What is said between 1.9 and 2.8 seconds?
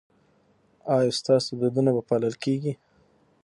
به پالل کیږي؟